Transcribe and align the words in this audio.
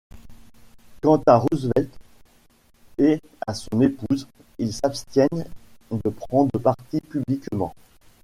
Quant 1.03 1.21
à 1.27 1.35
Roosevelt 1.37 1.91
et 2.97 3.19
à 3.45 3.53
son 3.53 3.79
épouse, 3.81 4.27
ils 4.57 4.73
s’abstiennent 4.73 5.45
de 5.91 6.09
prendre 6.09 6.57
parti 6.59 6.99
publiquement. 7.01 7.71